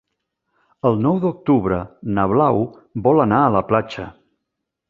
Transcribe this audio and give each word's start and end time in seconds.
El 0.89 0.97
nou 1.07 1.19
d'octubre 1.25 1.79
na 2.17 2.25
Blau 2.33 2.65
vol 3.09 3.25
anar 3.29 3.45
a 3.51 3.55
la 3.61 3.65
platja. 3.73 4.09